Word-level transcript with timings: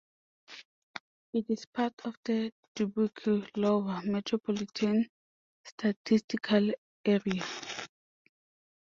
It 1.31 1.45
is 1.47 1.67
part 1.67 1.93
of 2.05 2.15
the 2.25 2.51
Dubuque, 2.73 3.21
Iowa, 3.55 4.01
Metropolitan 4.03 5.07
Statistical 5.63 6.71
Area. 7.05 7.43